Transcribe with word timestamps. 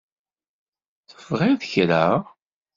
Tebɣiḍ 1.09 1.59
kra? 1.71 2.05